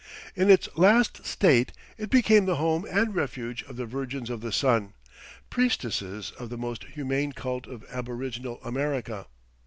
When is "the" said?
2.47-2.55, 3.75-3.85, 4.41-4.51, 6.49-6.57